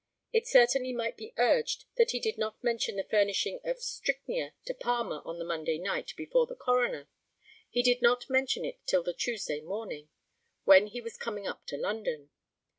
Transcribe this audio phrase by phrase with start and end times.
[0.33, 4.53] It certainly might be urged that he did not mention the furnishing of the strychnia
[4.65, 7.07] to Palmer on the Monday night before the coroner;
[7.69, 10.09] he did not mention it till the Tuesday morning,
[10.63, 12.31] when he was coming up to London.